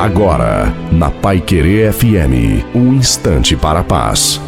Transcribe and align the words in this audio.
Agora, 0.00 0.74
na 0.90 1.10
Pai 1.10 1.42
Querer 1.42 1.92
FM, 1.92 2.64
um 2.74 2.94
instante 2.94 3.54
para 3.54 3.80
a 3.80 3.84
paz. 3.84 4.40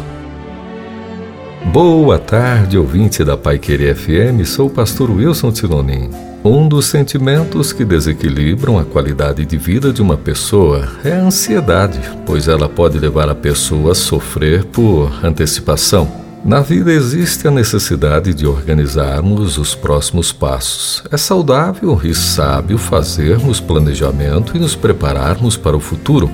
Boa 1.71 2.17
tarde, 2.17 2.75
ouvinte 2.75 3.23
da 3.23 3.37
Pai 3.37 3.59
Querer 3.59 3.95
FM. 3.95 4.43
Sou 4.47 4.65
o 4.65 4.69
pastor 4.71 5.11
Wilson 5.11 5.51
Tinonim. 5.51 6.09
Um 6.43 6.67
dos 6.67 6.87
sentimentos 6.87 7.71
que 7.71 7.85
desequilibram 7.85 8.79
a 8.79 8.83
qualidade 8.83 9.45
de 9.45 9.55
vida 9.55 9.93
de 9.93 10.01
uma 10.01 10.17
pessoa 10.17 10.87
é 11.05 11.11
a 11.11 11.21
ansiedade, 11.21 11.99
pois 12.25 12.47
ela 12.47 12.67
pode 12.67 12.97
levar 12.97 13.29
a 13.29 13.35
pessoa 13.35 13.91
a 13.91 13.95
sofrer 13.95 14.65
por 14.65 15.23
antecipação. 15.23 16.22
Na 16.45 16.59
vida 16.59 16.91
existe 16.91 17.47
a 17.47 17.51
necessidade 17.51 18.33
de 18.33 18.45
organizarmos 18.45 19.57
os 19.57 19.73
próximos 19.73 20.33
passos. 20.33 21.01
É 21.09 21.15
saudável 21.15 21.97
e 22.03 22.13
sábio 22.13 22.77
fazermos 22.77 23.61
planejamento 23.61 24.57
e 24.57 24.59
nos 24.59 24.75
prepararmos 24.75 25.55
para 25.55 25.77
o 25.77 25.79
futuro. 25.79 26.29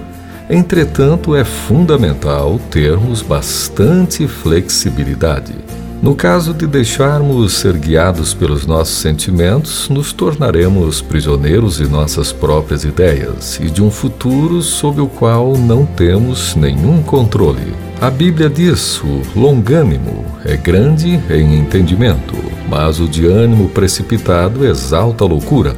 Entretanto, 0.50 1.36
é 1.36 1.44
fundamental 1.44 2.60
termos 2.72 3.22
bastante 3.22 4.28
flexibilidade. 4.28 5.54
No 6.02 6.16
caso 6.16 6.56
de 6.56 6.66
deixarmos 6.66 7.54
ser 7.54 7.78
guiados 7.78 8.34
pelos 8.34 8.66
nossos 8.66 8.96
sentimentos, 8.96 9.90
nos 9.90 10.12
tornaremos 10.12 11.04
prisioneiros 11.04 11.78
de 11.78 11.88
nossas 11.88 12.32
próprias 12.32 12.84
ideias 12.84 13.60
e 13.60 13.70
de 13.70 13.84
um 13.84 13.92
futuro 13.92 14.64
sobre 14.64 15.02
o 15.02 15.08
qual 15.08 15.56
não 15.56 15.86
temos 15.86 16.56
nenhum 16.56 17.04
controle. 17.04 17.89
A 18.02 18.10
Bíblia 18.10 18.50
diz: 18.50 19.02
o 19.04 19.22
longânimo 19.36 20.26
é 20.46 20.56
grande 20.56 21.20
em 21.30 21.60
entendimento, 21.60 22.34
mas 22.70 22.98
o 23.02 23.10
de 23.10 23.26
ânimo 23.26 23.68
precipitado 23.68 24.66
exalta 24.66 25.26
a 25.26 25.28
loucura. 25.28 25.76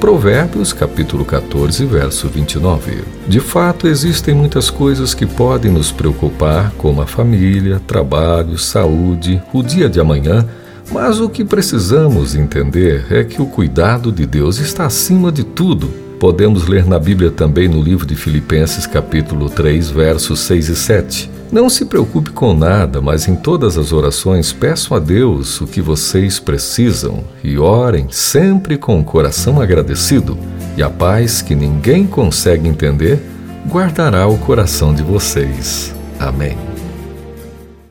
Provérbios 0.00 0.72
capítulo 0.72 1.24
14, 1.24 1.84
verso 1.84 2.26
29. 2.26 3.04
De 3.28 3.38
fato, 3.38 3.86
existem 3.86 4.34
muitas 4.34 4.68
coisas 4.68 5.14
que 5.14 5.26
podem 5.26 5.70
nos 5.70 5.92
preocupar, 5.92 6.72
como 6.76 7.02
a 7.02 7.06
família, 7.06 7.80
trabalho, 7.86 8.58
saúde, 8.58 9.40
o 9.52 9.62
dia 9.62 9.88
de 9.88 10.00
amanhã, 10.00 10.44
mas 10.90 11.20
o 11.20 11.28
que 11.28 11.44
precisamos 11.44 12.34
entender 12.34 13.06
é 13.10 13.22
que 13.22 13.40
o 13.40 13.46
cuidado 13.46 14.10
de 14.10 14.26
Deus 14.26 14.58
está 14.58 14.86
acima 14.86 15.30
de 15.30 15.44
tudo. 15.44 15.99
Podemos 16.20 16.66
ler 16.66 16.84
na 16.84 16.98
Bíblia 16.98 17.30
também 17.30 17.66
no 17.66 17.82
livro 17.82 18.04
de 18.04 18.14
Filipenses 18.14 18.86
capítulo 18.86 19.48
3, 19.48 19.88
versos 19.88 20.40
6 20.40 20.68
e 20.68 20.76
7. 20.76 21.30
Não 21.50 21.70
se 21.70 21.86
preocupe 21.86 22.30
com 22.30 22.52
nada, 22.52 23.00
mas 23.00 23.26
em 23.26 23.34
todas 23.34 23.78
as 23.78 23.90
orações 23.90 24.52
peçam 24.52 24.94
a 24.94 25.00
Deus 25.00 25.58
o 25.62 25.66
que 25.66 25.80
vocês 25.80 26.38
precisam 26.38 27.24
e 27.42 27.56
orem 27.56 28.06
sempre 28.10 28.76
com 28.76 29.00
o 29.00 29.04
coração 29.04 29.62
agradecido, 29.62 30.36
e 30.76 30.82
a 30.82 30.90
paz 30.90 31.40
que 31.40 31.54
ninguém 31.54 32.06
consegue 32.06 32.68
entender 32.68 33.18
guardará 33.66 34.28
o 34.28 34.36
coração 34.36 34.94
de 34.94 35.02
vocês. 35.02 35.94
Amém. 36.18 36.79